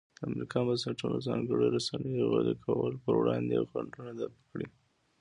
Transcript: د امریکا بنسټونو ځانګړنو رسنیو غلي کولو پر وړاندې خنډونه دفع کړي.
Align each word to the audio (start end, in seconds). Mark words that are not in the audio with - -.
د 0.17 0.19
امریکا 0.29 0.59
بنسټونو 0.67 1.17
ځانګړنو 1.27 1.73
رسنیو 1.75 2.29
غلي 2.33 2.55
کولو 2.63 3.01
پر 3.03 3.13
وړاندې 3.17 3.67
خنډونه 3.71 4.11
دفع 4.19 4.41
کړي. 4.49 4.67